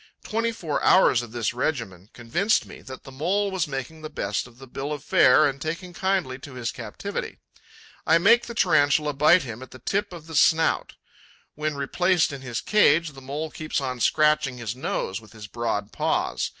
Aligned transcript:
Twenty 0.23 0.51
four 0.51 0.81
hours 0.83 1.21
of 1.21 1.31
this 1.31 1.53
regimen 1.53 2.09
convinced 2.11 2.65
me 2.65 2.81
that 2.81 3.03
the 3.03 3.11
Mole 3.11 3.51
was 3.51 3.67
making 3.67 4.01
the 4.01 4.09
best 4.09 4.47
of 4.47 4.57
the 4.57 4.65
bill 4.65 4.91
of 4.91 5.03
fare 5.03 5.45
and 5.47 5.61
taking 5.61 5.93
kindly 5.93 6.39
to 6.39 6.55
his 6.55 6.71
captivity. 6.71 7.37
I 8.07 8.17
make 8.17 8.47
the 8.47 8.55
Tarantula 8.55 9.13
bite 9.13 9.43
him 9.43 9.61
at 9.61 9.69
the 9.69 9.77
tip 9.77 10.11
of 10.11 10.25
the 10.25 10.35
snout. 10.35 10.95
When 11.53 11.75
replaced 11.75 12.33
in 12.33 12.41
his 12.41 12.61
cage, 12.61 13.09
the 13.09 13.21
Mole 13.21 13.51
keeps 13.51 13.79
on 13.79 13.99
scratching 13.99 14.57
his 14.57 14.75
nose 14.75 15.21
with 15.21 15.33
his 15.33 15.45
broad 15.45 15.91
paws. 15.91 16.49